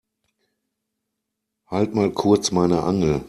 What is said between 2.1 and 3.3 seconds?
kurz meine Angel.